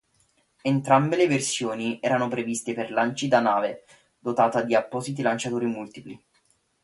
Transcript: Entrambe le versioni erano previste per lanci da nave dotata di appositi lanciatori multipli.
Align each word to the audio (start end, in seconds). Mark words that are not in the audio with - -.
Entrambe 0.63 1.15
le 1.15 1.27
versioni 1.27 1.99
erano 2.01 2.27
previste 2.27 2.73
per 2.73 2.89
lanci 2.91 3.27
da 3.27 3.39
nave 3.39 3.83
dotata 4.17 4.63
di 4.63 4.73
appositi 4.73 5.21
lanciatori 5.21 5.67
multipli. 5.67 6.19